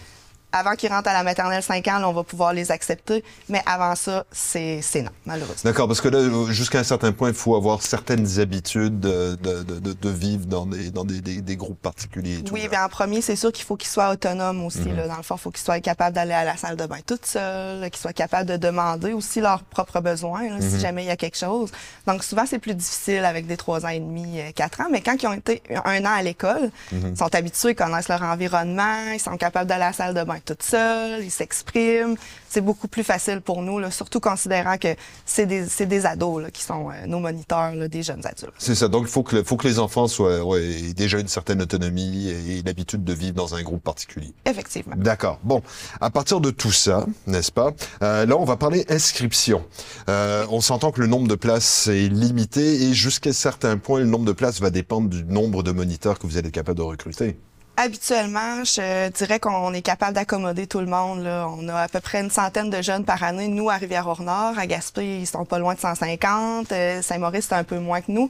avant 0.52 0.76
qu'ils 0.76 0.90
rentrent 0.92 1.10
à 1.10 1.14
la 1.14 1.24
maternelle 1.24 1.64
5 1.64 1.88
ans, 1.88 2.00
là, 2.00 2.10
on 2.10 2.14
va 2.14 2.24
pouvoir 2.24 2.54
les 2.54 2.72
accepter. 2.72 3.24
Mais 3.50 3.62
avant 3.66 3.96
ça, 3.96 4.26
c'est 4.32 4.82
c'est 4.82 5.02
non, 5.02 5.12
malheureusement. 5.26 5.62
D'accord, 5.64 5.88
parce 5.88 6.02
que 6.02 6.10
là, 6.10 6.20
jusqu'à 6.52 6.80
un 6.80 6.84
certain 6.84 7.12
point, 7.12 7.30
il 7.30 7.36
faut 7.36 7.56
avoir 7.56 7.82
certaines 7.82 8.40
habitudes 8.40 9.00
de, 9.00 9.36
de, 9.42 9.64
de, 9.64 9.94
de- 9.94 10.10
vivre 10.10 10.46
dans 10.46 10.66
des, 10.66 10.92
dans 10.92 11.06
des, 11.06 11.22
des, 11.22 11.42
des 11.42 11.56
groupes 11.56 11.82
particuliers. 11.82 12.40
Et 12.40 12.44
tout, 12.44 12.54
Oui, 12.54 12.68
bien 12.68 12.84
en 12.86 12.90
premier, 12.90 13.22
c'est 13.22 13.36
sûr 13.36 13.52
qu'il 13.52 13.66
faut 13.66 13.78
qu'ils 13.78 13.90
soient 13.90 14.10
autonomes 14.12 14.64
aussi. 14.66 14.80
Mhm. 14.80 14.96
là. 14.98 15.08
Dans 15.08 15.18
le 15.18 15.24
fond, 15.24 15.36
il 15.36 15.42
faut 15.42 15.52
qu'ils 15.52 15.64
soient 15.64 15.80
capables 15.80 16.16
d'aller 16.16 16.34
à 16.34 16.44
la 16.44 16.58
salle 16.58 16.76
de 16.76 16.86
bain 16.86 16.98
toute 17.06 17.26
seule, 17.26 17.90
qu'ils 17.90 18.02
soient 18.02 18.14
capables 18.14 18.50
de 18.50 18.58
demander 18.58 19.14
aussi 19.14 19.40
leurs 19.42 19.64
propres 19.64 20.02
besoins 20.02 20.44
là, 20.50 20.56
Mhm. 20.58 20.62
si 20.70 20.80
jamais 20.80 21.04
il 21.04 21.08
y 21.08 21.12
a 21.12 21.18
quelque 21.18 21.38
chose. 21.38 21.72
Donc 22.08 22.24
souvent, 22.24 22.44
c'est 22.46 22.60
plus 22.60 22.76
difficile 22.76 23.24
avec 23.26 23.48
des 23.48 23.58
trois 23.58 23.86
ans 23.86 23.90
et 23.90 24.00
demi, 24.00 24.40
euh, 24.40 24.52
quatre 24.54 24.82
ans. 24.82 24.88
Mais 24.92 25.02
quand 25.02 25.16
ils 25.22 25.28
ont 25.28 25.34
été 25.34 25.62
un 25.86 26.04
an 26.06 26.14
à 26.18 26.22
l'école, 26.22 26.70
Mhm. 26.92 27.12
ils 27.14 27.18
sont 27.18 27.34
habitués, 27.34 27.70
ils 27.72 27.76
connaissent 27.76 28.10
leur 28.10 28.22
environnement, 28.24 29.12
ils 29.14 29.20
sont 29.20 29.38
capables 29.38 29.68
d'aller 29.70 29.84
à 29.84 29.88
la 29.88 29.94
salle 29.94 30.14
de 30.14 30.24
bain 30.24 30.38
toute 30.46 30.64
seule, 30.64 31.24
ils 31.24 31.32
s'expriment. 31.32 32.16
C'est 32.50 32.62
beaucoup 32.62 32.88
plus 32.90 33.04
facile 33.04 33.40
pour 33.42 33.62
nous, 33.62 33.80
là, 33.80 33.92
surtout 33.92 34.20
considérant 34.20 34.78
que 34.78 34.90
c'est 35.26 35.46
des, 35.46 35.66
des 35.86 36.06
ados 36.06 36.42
là, 36.44 36.52
qui 36.52 36.64
sont 36.64 36.90
euh, 36.90 37.06
nos 37.08 37.20
moniteurs, 37.20 37.74
là, 37.76 37.88
des 37.88 38.04
jeunes 38.04 38.26
adultes. 38.26 38.54
C'est 38.58 38.76
ça. 38.76 38.88
Donc, 38.90 39.04
il 39.04 39.10
faut 39.10 39.24
que, 39.24 39.38
le- 39.38 39.44
faut 39.44 39.56
que 39.56 39.68
les 39.68 39.80
enfants 39.80 40.08
soient 40.08 40.44
ouais, 40.44 40.64
aient 40.64 40.94
déjà 40.94 41.20
une 41.20 41.30
certaine 41.30 41.62
autonomie 41.62 42.28
et 42.30 42.62
l'habitude 42.66 43.04
de 43.06 43.14
vivre 43.14 43.36
dans 43.36 43.56
un 43.56 43.62
groupe 43.64 43.84
particulier. 43.84 44.34
Effectivement. 44.46 44.96
D'accord. 44.98 45.40
Bon, 45.44 45.62
à 46.02 46.10
partir 46.10 46.42
de 46.42 46.52
tout 46.52 46.72
ça, 46.74 47.06
n'est-ce 47.26 47.52
pas 47.54 47.72
euh, 48.04 48.26
Là, 48.26 48.36
on 48.38 48.44
va 48.46 48.58
parler 48.58 48.86
inscription. 48.90 49.64
Euh, 50.10 50.46
on 50.50 50.60
s'entend 50.62 50.92
que 50.92 51.00
le 51.00 51.08
nombre 51.08 51.28
de 51.30 51.36
places 51.36 51.88
est 51.88 52.10
limité 52.10 52.84
et 52.84 52.94
jusqu'à 52.94 53.32
certains 53.34 53.78
points, 53.78 54.00
le 54.00 54.06
nombre 54.08 54.26
de 54.26 54.34
places 54.34 54.60
va 54.60 54.70
dépendre 54.70 55.10
du 55.10 55.24
nombre 55.24 55.64
de 55.64 55.72
moniteurs 55.72 56.20
que 56.20 56.28
vous 56.28 56.38
êtes 56.38 56.52
capable 56.52 56.78
de 56.78 56.84
recruter. 56.84 57.38
Habituellement, 57.84 58.64
je 58.64 59.10
dirais 59.10 59.40
qu'on 59.40 59.74
est 59.74 59.82
capable 59.82 60.14
d'accommoder 60.14 60.68
tout 60.68 60.82
le 60.82 60.86
monde. 60.86 61.24
Là. 61.24 61.48
On 61.50 61.68
a 61.68 61.82
à 61.82 61.88
peu 61.88 62.00
près 62.00 62.22
une 62.22 62.30
centaine 62.30 62.70
de 62.70 62.80
jeunes 62.80 63.06
par 63.06 63.24
année. 63.24 63.48
Nous, 63.48 63.72
à 63.72 63.78
Rivière-au-Nord, 63.78 64.54
à 64.60 64.68
Gaspé, 64.68 65.22
ils 65.22 65.26
sont 65.26 65.46
pas 65.46 65.58
loin 65.58 65.74
de 65.74 65.80
150. 65.80 66.72
Euh, 66.72 67.02
Saint-Maurice, 67.02 67.48
c'est 67.50 67.56
un 67.56 67.64
peu 67.64 67.80
moins 67.80 68.02
que 68.02 68.12
nous. 68.12 68.30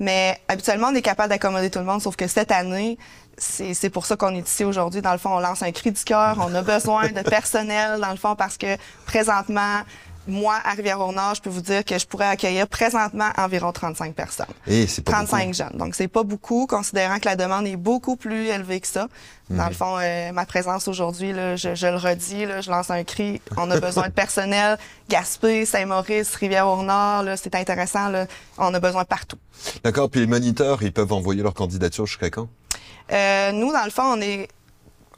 Mais 0.00 0.38
habituellement, 0.48 0.88
on 0.88 0.94
est 0.94 1.00
capable 1.00 1.30
d'accommoder 1.30 1.70
tout 1.70 1.78
le 1.78 1.86
monde, 1.86 2.02
sauf 2.02 2.14
que 2.14 2.26
cette 2.26 2.52
année, 2.52 2.98
c'est 3.38 3.72
c'est 3.72 3.88
pour 3.88 4.04
ça 4.04 4.16
qu'on 4.16 4.34
est 4.34 4.46
ici 4.46 4.64
aujourd'hui. 4.64 5.00
Dans 5.00 5.12
le 5.12 5.18
fond, 5.18 5.30
on 5.34 5.40
lance 5.40 5.62
un 5.62 5.72
cri 5.72 5.92
du 5.92 6.04
cœur. 6.04 6.36
On 6.38 6.54
a 6.54 6.60
besoin 6.60 7.08
de 7.08 7.22
personnel, 7.26 8.00
dans 8.00 8.10
le 8.10 8.18
fond, 8.18 8.36
parce 8.36 8.58
que 8.58 8.76
présentement, 9.06 9.80
moi, 10.28 10.58
à 10.64 10.72
Rivière-au-Nord, 10.72 11.34
je 11.34 11.40
peux 11.40 11.50
vous 11.50 11.60
dire 11.60 11.84
que 11.84 11.98
je 11.98 12.06
pourrais 12.06 12.26
accueillir 12.26 12.68
présentement 12.68 13.30
environ 13.36 13.72
35 13.72 14.14
personnes. 14.14 14.46
Et 14.66 14.86
c'est 14.86 15.02
pas 15.02 15.12
35 15.12 15.38
beaucoup. 15.38 15.52
jeunes. 15.54 15.78
Donc, 15.78 15.94
c'est 15.94 16.08
pas 16.08 16.22
beaucoup, 16.22 16.66
considérant 16.66 17.18
que 17.18 17.26
la 17.26 17.36
demande 17.36 17.66
est 17.66 17.76
beaucoup 17.76 18.16
plus 18.16 18.46
élevée 18.48 18.80
que 18.80 18.86
ça. 18.86 19.08
Dans 19.50 19.66
le 19.66 19.74
fond, 19.74 19.96
euh, 19.98 20.30
ma 20.30 20.46
présence 20.46 20.86
aujourd'hui, 20.86 21.32
je, 21.56 21.74
je 21.74 21.86
le 21.88 21.96
redis, 21.96 22.46
là, 22.46 22.60
je 22.60 22.70
lance 22.70 22.88
un 22.88 23.02
cri. 23.02 23.40
On 23.56 23.68
a 23.72 23.80
besoin 23.80 24.06
de 24.06 24.12
personnel. 24.12 24.78
Gaspé, 25.08 25.64
Saint-Maurice, 25.64 26.36
Rivière-au-Nord, 26.36 27.24
c'est 27.36 27.56
intéressant. 27.56 28.10
Là, 28.10 28.26
on 28.58 28.72
a 28.72 28.78
besoin 28.78 29.04
partout. 29.04 29.38
D'accord. 29.82 30.08
Puis 30.08 30.20
les 30.20 30.28
moniteurs, 30.28 30.84
ils 30.84 30.92
peuvent 30.92 31.12
envoyer 31.12 31.42
leur 31.42 31.54
candidature 31.54 32.06
jusqu'à 32.06 32.30
quand? 32.30 32.48
Euh, 33.12 33.50
nous, 33.50 33.72
dans 33.72 33.84
le 33.84 33.90
fond, 33.90 34.04
on 34.04 34.20
est 34.20 34.48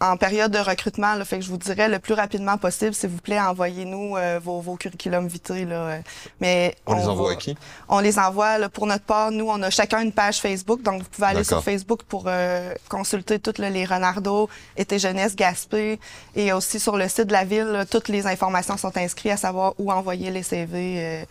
en 0.02 0.16
période 0.16 0.50
de 0.50 0.58
recrutement. 0.58 1.14
Là, 1.14 1.24
fait 1.24 1.38
que 1.38 1.44
je 1.44 1.48
vous 1.50 1.56
dirais 1.56 1.88
le 1.88 1.98
plus 1.98 2.14
rapidement 2.14 2.58
possible, 2.58 2.92
s'il 2.92 3.08
vous 3.10 3.18
plaît, 3.20 3.38
envoyez-nous 3.40 4.16
euh, 4.16 4.40
vos, 4.42 4.60
vos 4.60 4.76
curriculums 4.76 5.28
vitae. 5.28 5.64
Là. 5.64 5.98
Mais 6.40 6.74
On 6.86 6.94
les 6.94 7.06
envoie 7.06 7.28
va- 7.28 7.32
à 7.34 7.36
qui? 7.36 7.56
On 7.88 8.00
les 8.00 8.18
envoie 8.18 8.58
là, 8.58 8.68
pour 8.68 8.86
notre 8.86 9.04
part. 9.04 9.30
Nous, 9.30 9.46
on 9.48 9.62
a 9.62 9.70
chacun 9.70 10.00
une 10.02 10.12
page 10.12 10.40
Facebook, 10.40 10.82
donc 10.82 11.02
vous 11.02 11.08
pouvez 11.08 11.28
aller 11.28 11.44
sur 11.44 11.62
Facebook 11.64 12.02
pour 12.02 12.24
euh, 12.26 12.74
consulter 12.88 13.38
toutes 13.38 13.58
là, 13.58 13.70
les 13.70 13.84
Renardo, 13.84 14.48
Été 14.76 14.98
Jeunesse, 14.98 15.36
Gaspé, 15.36 16.00
et 16.34 16.52
aussi 16.52 16.80
sur 16.80 16.96
le 16.96 17.08
site 17.08 17.28
de 17.28 17.32
la 17.32 17.44
ville, 17.44 17.64
là, 17.66 17.86
toutes 17.86 18.08
les 18.08 18.26
informations 18.26 18.76
sont 18.76 18.96
inscrites 18.96 19.32
à 19.32 19.36
savoir 19.36 19.74
où 19.78 19.92
envoyer 19.92 20.30
les 20.30 20.42
CV. 20.42 20.96
euh. 20.98 21.24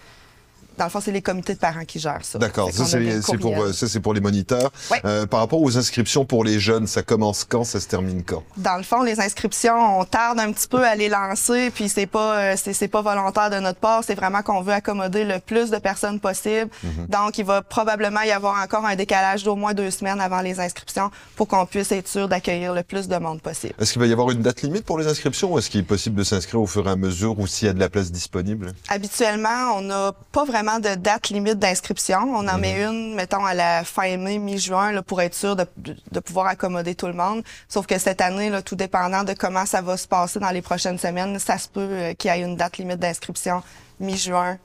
Dans 0.81 0.85
le 0.85 0.91
fond, 0.91 0.99
c'est 0.99 1.11
les 1.11 1.21
comités 1.21 1.53
de 1.53 1.59
parents 1.59 1.85
qui 1.85 1.99
gèrent 1.99 2.23
ça. 2.25 2.39
D'accord. 2.39 2.71
Ça, 2.71 2.85
c'est 2.85 3.99
pour, 3.99 4.15
les 4.15 4.19
moniteurs. 4.19 4.71
Euh, 5.05 5.27
par 5.27 5.41
rapport 5.41 5.61
aux 5.61 5.77
inscriptions 5.77 6.25
pour 6.25 6.43
les 6.43 6.59
jeunes, 6.59 6.87
ça 6.87 7.03
commence 7.03 7.43
quand, 7.43 7.63
ça 7.63 7.79
se 7.79 7.87
termine 7.87 8.23
quand? 8.23 8.41
Dans 8.57 8.77
le 8.77 8.83
fond, 8.83 9.03
les 9.03 9.19
inscriptions, 9.19 9.99
on 9.99 10.05
tarde 10.05 10.39
un 10.39 10.51
petit 10.51 10.67
peu 10.67 10.83
à 10.83 10.95
les 10.95 11.07
lancer, 11.07 11.69
puis 11.69 11.87
c'est 11.87 12.07
pas 12.07 12.35
euh, 12.35 12.55
c'est 12.57 12.73
c'est 12.73 12.87
pas 12.87 13.03
volontaire 13.03 13.51
de 13.51 13.59
notre 13.59 13.79
part, 13.79 14.03
c'est 14.03 14.15
vraiment 14.15 14.41
qu'on 14.41 14.61
veut 14.61 14.73
accommoder 14.73 15.23
le 15.23 15.37
plus 15.37 15.69
de 15.69 15.77
personnes 15.77 16.19
possible. 16.19 16.71
Donc, 17.09 17.37
il 17.37 17.45
va 17.45 17.61
probablement 17.61 18.21
y 18.21 18.31
avoir 18.31 18.59
encore 18.63 18.85
un 18.85 18.95
décalage 18.95 19.43
d'au 19.43 19.55
moins 19.55 19.75
deux 19.75 19.91
semaines 19.91 20.19
avant 20.19 20.41
les 20.41 20.59
inscriptions 20.59 21.11
pour 21.35 21.47
qu'on 21.47 21.67
puisse 21.67 21.91
être 21.91 22.07
sûr 22.07 22.27
d'accueillir 22.27 22.73
le 22.73 22.81
plus 22.81 23.07
de 23.07 23.17
monde 23.17 23.39
possible. 23.39 23.75
Est-ce 23.79 23.93
qu'il 23.93 24.01
va 24.01 24.07
y 24.07 24.13
avoir 24.13 24.31
une 24.31 24.41
date 24.41 24.63
limite 24.63 24.83
pour 24.83 24.97
les 24.97 25.05
inscriptions 25.05 25.53
ou 25.53 25.59
est-ce 25.59 25.69
qu'il 25.69 25.81
est 25.81 25.83
possible 25.83 26.15
de 26.15 26.23
s'inscrire 26.23 26.59
au 26.59 26.65
fur 26.65 26.87
et 26.87 26.91
à 26.91 26.95
mesure 26.95 27.37
ou 27.39 27.45
s'il 27.45 27.67
y 27.67 27.69
a 27.69 27.73
de 27.73 27.79
la 27.79 27.89
place 27.89 28.11
disponible? 28.11 28.73
Habituellement, 28.89 29.75
on 29.75 29.81
n'a 29.81 30.13
pas 30.31 30.43
vraiment 30.43 30.70
vraiment 30.71 30.95
de 30.95 30.99
date 30.99 31.29
limite 31.29 31.59
d'inscription. 31.59 32.19
On 32.19 32.47
en 32.47 32.57
met 32.57 32.83
une, 32.83 33.15
mettons, 33.15 33.45
à 33.45 33.53
la 33.53 33.83
fin 33.83 34.17
mai, 34.17 34.37
mi-juin, 34.37 34.91
là, 34.91 35.01
pour 35.01 35.21
être 35.21 35.35
sûr 35.35 35.55
de, 35.55 35.65
de, 35.77 36.19
pouvoir 36.19 36.47
accommoder 36.47 36.95
tout 36.95 37.07
le 37.07 37.13
monde. 37.13 37.43
Sauf 37.67 37.85
que 37.85 37.97
cette 37.97 38.21
année, 38.21 38.49
là, 38.49 38.61
tout 38.61 38.75
dépendant 38.75 39.23
de 39.23 39.33
comment 39.33 39.65
ça 39.65 39.81
va 39.81 39.97
se 39.97 40.07
passer 40.07 40.39
dans 40.39 40.49
les 40.51 40.61
prochaines 40.61 40.97
semaines, 40.97 41.39
ça 41.39 41.57
se 41.57 41.67
peut 41.67 41.79
euh, 41.81 42.13
qu'il 42.13 42.31
y 42.31 42.33
ait 42.33 42.41
une 42.41 42.55
date 42.55 42.77
limite 42.77 42.99
d'inscription 42.99 43.61
mi-juin 43.99 44.57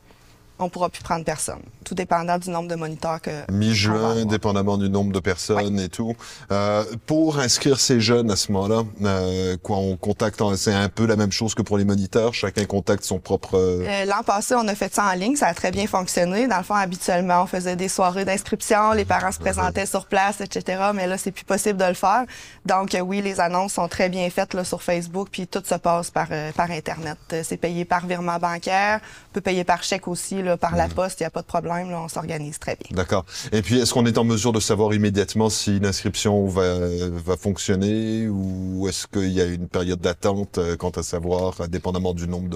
on 0.59 0.69
pourra 0.69 0.89
plus 0.89 1.03
prendre 1.03 1.25
personne, 1.25 1.61
tout 1.85 1.95
dépendant 1.95 2.39
du 2.39 2.51
nombre 2.51 2.69
de 2.69 2.75
moniteurs 2.75 3.21
que. 3.21 3.31
Mi-juin, 3.51 4.25
dépendamment 4.25 4.79
du 4.79 4.89
nombre 4.89 5.13
de 5.13 5.21
personnes 5.21 5.79
et 5.79 5.89
tout. 5.89 6.15
Euh, 6.51 6.85
pour 7.07 7.39
inscrire 7.39 7.79
ces 7.79 8.01
jeunes 8.01 8.31
à 8.31 8.37
ce 8.37 8.51
moment-là, 8.53 8.83
euh, 9.03 9.57
quoi, 9.63 9.77
on 9.77 9.97
contacte, 9.97 10.43
c'est 10.57 10.73
un 10.73 10.89
peu 10.89 11.07
la 11.07 11.17
même 11.17 11.33
chose 11.33 11.55
que 11.55 11.63
pour 11.63 11.77
les 11.77 11.85
moniteurs. 11.85 12.33
Chacun 12.35 12.65
contacte 12.65 13.05
son 13.05 13.19
propre. 13.19 13.55
Euh, 13.55 14.05
L'an 14.07 14.23
passé, 14.25 14.55
on 14.55 14.67
a 14.69 14.75
fait 14.75 14.93
ça 14.95 15.05
en 15.05 15.13
ligne, 15.13 15.37
ça 15.37 15.49
a 15.49 15.55
très 15.55 15.71
bien 15.71 15.87
fonctionné. 15.87 16.47
Dans 16.47 16.59
le 16.59 16.65
fond, 16.65 16.75
habituellement, 16.75 17.43
on 17.43 17.47
faisait 17.47 17.77
des 17.77 17.89
soirées 17.89 18.25
d'inscription, 18.25 18.93
les 18.93 19.05
parents 19.05 19.33
se 19.33 19.39
présentaient 19.39 19.87
sur 19.87 20.07
place, 20.07 20.41
etc. 20.41 20.91
Mais 20.95 21.07
là, 21.07 21.19
c'est 21.19 21.33
plus 21.33 21.45
possible 21.45 21.79
de 21.79 21.85
le 21.85 21.95
faire. 21.95 22.25
Donc, 22.65 22.97
oui, 23.05 23.21
les 23.21 23.41
annonces 23.41 23.75
sont 23.75 23.89
très 23.89 24.09
bien 24.09 24.29
faites 24.31 24.55
là, 24.55 24.65
sur 24.65 24.83
Facebook, 24.83 25.29
puis 25.31 25.47
tout 25.47 25.63
se 25.65 25.75
passe 25.75 26.11
par 26.11 26.29
par 26.57 26.71
internet. 26.71 27.19
C'est 27.43 27.57
payé 27.57 27.85
par 27.85 28.07
virement 28.07 28.39
bancaire, 28.39 29.01
on 29.31 29.35
peut 29.35 29.41
payer 29.41 29.65
par 29.65 29.83
chèque 29.83 30.09
aussi 30.09 30.43
par 30.55 30.77
la 30.77 30.87
mm. 30.87 30.93
poste, 30.93 31.21
il 31.21 31.25
n'y 31.25 31.27
a 31.27 31.31
pas 31.31 31.43
de 31.43 31.47
problème, 31.47 31.93
on 31.93 32.09
s'organise 32.09 32.59
très 32.59 32.77
bien. 32.77 32.97
D'accord. 32.97 33.25
Et 33.51 33.63
puis, 33.63 33.81
est-ce 33.81 33.93
qu'on 33.93 34.07
est 34.07 34.19
en 34.19 34.25
mesure 34.25 34.53
de 34.53 34.61
savoir 34.61 34.95
immédiatement 34.95 35.51
si 35.51 35.79
une 35.79 35.87
inscription 35.87 36.47
va, 36.47 36.79
va 37.11 37.37
fonctionner 37.37 38.29
ou 38.29 38.89
est-ce 38.89 39.07
qu'il 39.07 39.33
y 39.33 39.41
a 39.41 39.45
une 39.45 39.69
période 39.69 40.01
d'attente 40.01 40.59
euh, 40.59 40.77
quant 40.77 40.91
à 40.91 41.03
savoir, 41.03 41.61
euh, 41.61 41.67
dépendamment 41.67 42.15
du 42.15 42.29
nombre 42.29 42.49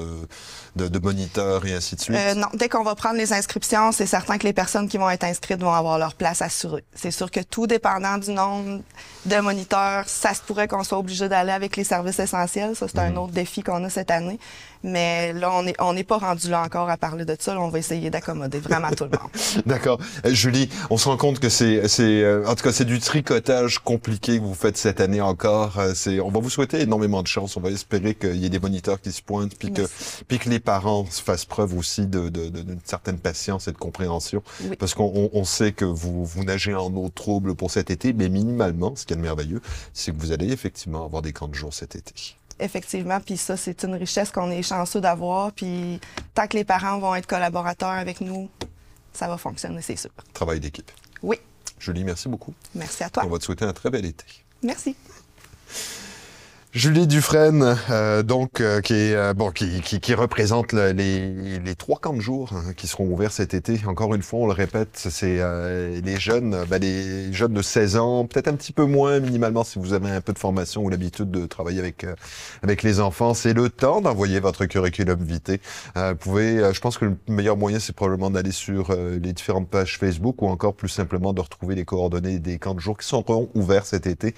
de, 0.76 0.88
de, 0.88 0.98
moniteurs 0.98 1.66
et 1.66 1.72
ainsi 1.72 1.96
de 1.96 2.00
suite? 2.00 2.16
Euh, 2.16 2.34
non, 2.34 2.48
dès 2.54 2.68
qu'on 2.68 2.84
va 2.84 2.94
prendre 2.94 3.16
les 3.16 3.32
inscriptions, 3.32 3.92
c'est 3.92 4.06
certain 4.06 4.38
que 4.38 4.44
les 4.44 4.52
personnes 4.52 4.88
qui 4.88 4.98
vont 4.98 5.10
être 5.10 5.24
inscrites 5.24 5.60
vont 5.60 5.72
avoir 5.72 5.98
leur 5.98 6.14
place 6.14 6.42
assurée. 6.42 6.84
C'est 6.94 7.10
sûr 7.10 7.30
que 7.30 7.40
tout 7.40 7.66
dépendant 7.66 8.18
du 8.18 8.32
nombre 8.32 8.80
de 9.26 9.36
moniteurs, 9.40 10.04
ça 10.08 10.34
se 10.34 10.42
pourrait 10.42 10.68
qu'on 10.68 10.84
soit 10.84 10.98
obligé 10.98 11.28
d'aller 11.28 11.52
avec 11.52 11.76
les 11.76 11.84
services 11.84 12.18
essentiels. 12.18 12.76
Ça, 12.76 12.86
c'est 12.88 12.98
un 12.98 13.10
mm-hmm. 13.10 13.18
autre 13.18 13.32
défi 13.32 13.62
qu'on 13.62 13.82
a 13.84 13.90
cette 13.90 14.10
année. 14.10 14.38
Mais 14.82 15.32
là, 15.32 15.52
on 15.52 15.62
n'est 15.62 15.74
on 15.78 15.96
est 15.96 16.04
pas 16.04 16.18
rendu 16.18 16.48
là 16.48 16.62
encore 16.62 16.88
à 16.88 16.96
parler 16.96 17.24
de 17.24 17.36
ça. 17.38 17.58
on 17.60 17.68
va 17.68 17.78
essayer 17.78 18.10
d'accommoder 18.10 18.60
vraiment 18.60 18.90
tout 18.90 19.04
le 19.04 19.10
monde. 19.10 19.30
D'accord. 19.66 19.98
Euh, 20.24 20.32
Julie, 20.32 20.68
on 20.88 20.96
se 20.96 21.08
rend 21.08 21.16
compte 21.16 21.38
que 21.38 21.48
c'est, 21.48 21.86
c'est, 21.88 22.22
euh, 22.22 22.46
en 22.46 22.54
tout 22.54 22.64
cas, 22.64 22.72
c'est 22.72 22.84
du 22.84 22.98
tricotage 22.98 23.78
compliqué 23.80 24.38
que 24.38 24.42
vous 24.42 24.54
faites 24.54 24.76
cette 24.76 25.00
année 25.00 25.20
encore. 25.20 25.78
Euh, 25.78 25.92
c'est, 25.94 26.20
on 26.20 26.30
va 26.30 26.40
vous 26.40 26.50
souhaiter 26.50 26.80
énormément 26.80 27.22
de 27.22 27.26
chance. 27.26 27.56
On 27.56 27.60
va 27.60 27.70
espérer 27.70 28.14
qu'il 28.14 28.36
y 28.36 28.46
ait 28.46 28.50
des 28.50 28.58
moniteurs 28.58 29.00
qui 29.00 29.12
se 29.12 29.22
pointent, 29.22 29.54
puis 29.56 29.72
que, 29.72 29.82
puis 30.28 30.38
que 30.38 30.48
les 30.48 30.60
parents 30.60 31.04
fassent 31.04 31.44
preuve 31.44 31.76
aussi 31.76 32.06
de, 32.06 32.28
de, 32.28 32.48
d'une 32.48 32.80
certaine 32.84 33.18
patience 33.18 33.68
et 33.68 33.72
de 33.72 33.78
compréhension, 33.78 34.42
parce 34.78 34.94
qu'on 34.94 35.30
on 35.32 35.44
sait 35.44 35.72
que 35.72 35.84
vous, 35.84 36.24
vous 36.24 36.44
nagez 36.44 36.74
en 36.74 36.92
eau 36.94 37.08
trouble 37.08 37.54
pour 37.54 37.70
cet 37.70 37.90
été, 37.90 38.12
mais 38.12 38.28
minimalement, 38.28 38.94
ce 38.96 39.04
qui 39.04 39.12
est 39.12 39.16
merveilleux, 39.16 39.60
c'est 39.92 40.12
que 40.12 40.20
vous 40.20 40.32
allez 40.32 40.52
effectivement 40.52 41.04
avoir 41.04 41.22
des 41.22 41.32
camps 41.32 41.48
de 41.48 41.54
jour 41.54 41.72
cet 41.74 41.96
été 41.96 42.39
effectivement. 42.60 43.20
Puis 43.20 43.36
ça, 43.36 43.56
c'est 43.56 43.82
une 43.84 43.94
richesse 43.94 44.30
qu'on 44.30 44.50
est 44.50 44.62
chanceux 44.62 45.00
d'avoir. 45.00 45.52
Puis 45.52 46.00
tant 46.34 46.46
que 46.46 46.56
les 46.56 46.64
parents 46.64 46.98
vont 46.98 47.14
être 47.14 47.26
collaborateurs 47.26 47.90
avec 47.90 48.20
nous, 48.20 48.48
ça 49.12 49.28
va 49.28 49.36
fonctionner, 49.36 49.82
c'est 49.82 49.96
sûr. 49.96 50.10
Travail 50.32 50.60
d'équipe. 50.60 50.90
Oui. 51.22 51.38
Julie, 51.78 52.04
merci 52.04 52.28
beaucoup. 52.28 52.54
Merci 52.74 53.04
à 53.04 53.10
toi. 53.10 53.24
On 53.24 53.28
va 53.28 53.38
te 53.38 53.44
souhaiter 53.44 53.64
un 53.64 53.72
très 53.72 53.90
bel 53.90 54.04
été. 54.04 54.24
Merci. 54.62 54.94
Julie 56.72 57.08
Dufresne, 57.08 57.76
euh, 57.90 58.22
donc 58.22 58.60
euh, 58.60 58.80
qui, 58.80 58.92
est, 58.92 59.16
euh, 59.16 59.34
bon, 59.34 59.50
qui, 59.50 59.80
qui, 59.80 59.98
qui, 59.98 60.14
représente 60.14 60.72
les, 60.72 61.58
les 61.58 61.74
trois 61.74 61.98
camps 61.98 62.12
de 62.12 62.20
jour 62.20 62.52
hein, 62.54 62.74
qui 62.76 62.86
seront 62.86 63.06
ouverts 63.06 63.32
cet 63.32 63.54
été. 63.54 63.80
Encore 63.88 64.14
une 64.14 64.22
fois, 64.22 64.38
on 64.38 64.46
le 64.46 64.52
répète, 64.52 64.90
c'est 64.94 65.40
les 66.00 66.20
jeunes, 66.20 66.56
ben, 66.68 66.80
les 66.80 67.32
jeunes 67.32 67.54
de 67.54 67.62
16 67.62 67.96
ans, 67.96 68.24
peut-être 68.24 68.46
un 68.46 68.54
petit 68.54 68.72
peu 68.72 68.84
moins 68.84 69.18
minimalement 69.18 69.64
si 69.64 69.80
vous 69.80 69.94
avez 69.94 70.10
un 70.10 70.20
peu 70.20 70.32
de 70.32 70.38
formation 70.38 70.84
ou 70.84 70.90
l'habitude 70.90 71.32
de 71.32 71.44
travailler 71.44 71.80
avec 71.80 72.06
avec 72.62 72.84
les 72.84 73.00
enfants. 73.00 73.34
C'est 73.34 73.52
le 73.52 73.68
temps 73.68 74.00
d'envoyer 74.00 74.38
votre 74.38 74.64
curriculum 74.66 75.20
vitae. 75.24 75.58
vous 75.96 76.14
pouvez, 76.14 76.72
je 76.72 76.80
pense 76.80 76.98
que 76.98 77.06
le 77.06 77.16
meilleur 77.26 77.56
moyen, 77.56 77.80
c'est 77.80 77.96
probablement 77.96 78.30
d'aller 78.30 78.52
sur 78.52 78.94
les 78.94 79.32
différentes 79.32 79.68
pages 79.68 79.98
Facebook 79.98 80.40
ou 80.40 80.46
encore 80.46 80.74
plus 80.74 80.88
simplement 80.88 81.32
de 81.32 81.40
retrouver 81.40 81.74
les 81.74 81.84
coordonnées 81.84 82.38
des 82.38 82.58
camps 82.58 82.74
de 82.74 82.80
jour 82.80 82.96
qui 82.96 83.08
seront 83.08 83.50
ouverts 83.54 83.86
cet 83.86 84.06
été 84.06 84.34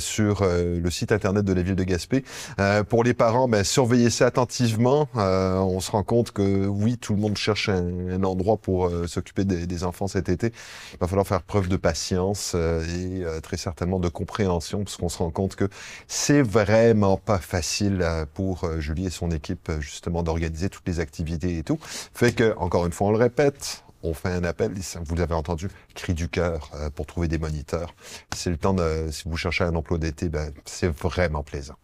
sur 0.00 0.44
le 0.44 0.90
site 0.90 1.12
internet 1.12 1.44
de 1.44 1.59
ville 1.62 1.76
de 1.76 1.84
Gaspé. 1.84 2.24
Euh, 2.58 2.84
pour 2.84 3.04
les 3.04 3.14
parents, 3.14 3.48
ben, 3.48 3.64
surveillez 3.64 4.10
ça 4.10 4.26
attentivement. 4.26 5.08
Euh, 5.16 5.56
on 5.58 5.80
se 5.80 5.90
rend 5.90 6.02
compte 6.02 6.32
que 6.32 6.66
oui, 6.66 6.98
tout 6.98 7.14
le 7.14 7.20
monde 7.20 7.36
cherche 7.36 7.68
un, 7.68 8.22
endroit 8.22 8.56
pour 8.56 8.86
euh, 8.86 9.06
s'occuper 9.06 9.44
des, 9.44 9.84
enfants 9.84 10.08
cet 10.08 10.28
été. 10.28 10.52
Il 10.92 10.98
va 11.00 11.06
falloir 11.06 11.26
faire 11.26 11.42
preuve 11.42 11.68
de 11.68 11.76
patience 11.76 12.54
et 12.54 13.24
très 13.42 13.56
certainement 13.56 13.98
de 13.98 14.08
compréhension, 14.08 14.84
parce 14.84 14.98
qu'on 14.98 15.08
se 15.08 15.18
rend 15.18 15.30
compte 15.30 15.56
que 15.56 15.68
c'est 16.06 16.42
vraiment 16.42 17.16
pas 17.16 17.38
facile 17.38 18.06
pour 18.34 18.68
Julie 18.78 19.06
et 19.06 19.10
son 19.10 19.30
équipe 19.30 19.72
justement 19.80 20.22
d'organiser 20.22 20.68
toutes 20.68 20.86
les 20.86 21.00
activités 21.00 21.56
et 21.56 21.62
tout. 21.62 21.78
Fait 21.82 22.32
que, 22.32 22.54
encore 22.58 22.84
une 22.84 22.92
fois, 22.92 23.08
on 23.08 23.12
le 23.12 23.16
répète, 23.16 23.84
on 24.02 24.14
fait 24.14 24.30
un 24.30 24.44
appel, 24.44 24.72
vous 25.04 25.14
l'avez 25.14 25.34
entendu, 25.34 25.68
cri 25.94 26.14
du 26.14 26.28
cœur 26.28 26.70
euh, 26.74 26.90
pour 26.90 27.06
trouver 27.06 27.28
des 27.28 27.38
moniteurs. 27.38 27.94
C'est 28.34 28.50
le 28.50 28.56
temps 28.56 28.74
de, 28.74 29.08
si 29.10 29.28
vous 29.28 29.36
cherchez 29.36 29.64
un 29.64 29.74
emploi 29.74 29.98
d'été, 29.98 30.28
ben, 30.28 30.52
c'est 30.64 30.88
vraiment 30.88 31.42
plaisant. 31.42 31.76